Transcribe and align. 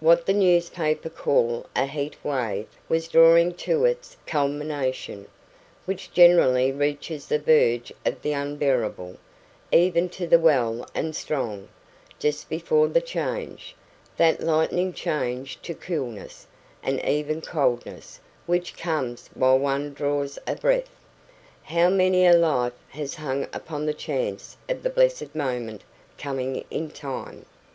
What 0.00 0.24
the 0.24 0.32
newspapers 0.32 1.12
call 1.14 1.66
a 1.76 1.84
heat 1.84 2.16
wave 2.24 2.66
was 2.88 3.06
drawing 3.06 3.52
to 3.68 3.84
its 3.84 4.16
culmination, 4.26 5.26
which 5.84 6.10
generally 6.10 6.72
reaches 6.72 7.26
the 7.26 7.38
verge 7.38 7.92
of 8.06 8.22
the 8.22 8.32
unbearable, 8.32 9.18
even 9.70 10.08
to 10.08 10.26
the 10.26 10.38
well 10.38 10.88
and 10.94 11.14
strong, 11.14 11.68
just 12.18 12.48
before 12.48 12.88
the 12.88 13.02
"change" 13.02 13.76
that 14.16 14.40
lightning 14.42 14.94
change 14.94 15.60
to 15.60 15.74
coolness, 15.74 16.46
and 16.82 17.04
even 17.04 17.42
coldness, 17.42 18.20
which 18.46 18.74
comes 18.74 19.28
while 19.34 19.58
one 19.58 19.92
draws 19.92 20.38
a 20.46 20.54
breath. 20.56 20.96
How 21.64 21.90
many 21.90 22.24
a 22.24 22.32
life 22.32 22.72
has 22.88 23.16
hung 23.16 23.46
upon 23.52 23.84
the 23.84 23.92
chance 23.92 24.56
of 24.66 24.82
the 24.82 24.88
blessed 24.88 25.34
moment 25.34 25.82
coming 26.16 26.64
in 26.70 26.88
time! 26.88 27.44